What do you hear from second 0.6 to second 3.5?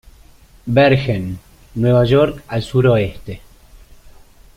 Bergen, Nueva York, al suroeste.